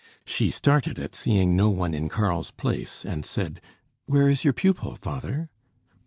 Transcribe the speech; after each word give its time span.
She 0.25 0.49
started 0.49 0.97
at 0.97 1.13
seeing 1.13 1.55
no 1.55 1.69
one 1.69 1.93
in 1.93 2.09
Karl's 2.09 2.49
place 2.49 3.05
and 3.05 3.23
said 3.23 3.61
"Where 4.07 4.27
is 4.27 4.43
your 4.43 4.51
pupil, 4.53 4.95
father?" 4.95 5.51